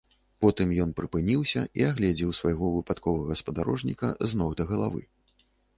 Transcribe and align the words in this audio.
Потым 0.45 0.71
ён 0.85 0.93
прыпыніўся 0.99 1.61
і 1.81 1.85
агледзеў 1.91 2.33
свайго 2.39 2.73
выпадковага 2.79 3.41
спадарожніка 3.45 4.07
з 4.33 4.43
ног 4.43 4.51
да 4.63 4.73
галавы. 4.75 5.01